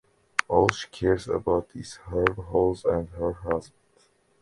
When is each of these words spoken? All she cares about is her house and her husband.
All 0.47 0.67
she 0.69 0.87
cares 0.87 1.27
about 1.27 1.69
is 1.75 1.97
her 2.09 2.25
house 2.51 2.85
and 2.85 3.07
her 3.09 3.33
husband. 3.33 3.77